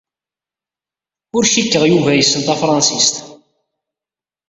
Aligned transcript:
Ur 1.35 1.43
cikkeɣ 1.51 1.83
Yuba 1.87 2.11
yessen 2.15 2.41
tafṛensist. 2.41 3.15